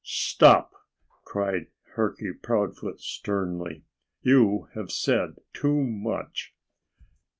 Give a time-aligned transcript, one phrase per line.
[0.03, 0.73] "Stop!"
[1.23, 3.83] cried Turkey Proudfoot sternly.
[4.23, 6.55] "You have said too much."